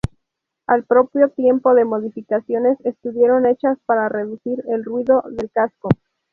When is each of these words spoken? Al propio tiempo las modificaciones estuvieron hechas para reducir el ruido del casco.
Al 0.65 0.83
propio 0.85 1.29
tiempo 1.29 1.71
las 1.73 1.85
modificaciones 1.85 2.79
estuvieron 2.83 3.45
hechas 3.45 3.77
para 3.85 4.09
reducir 4.09 4.63
el 4.67 4.83
ruido 4.83 5.21
del 5.29 5.51
casco. 5.51 5.89